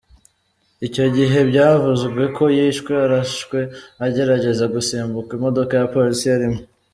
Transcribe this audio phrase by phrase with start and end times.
[0.87, 3.59] Icyo gihe byavuzwe ko yishwe arashwe
[4.05, 6.61] agerageza gusimbuka imodoka ya polisi yarimo.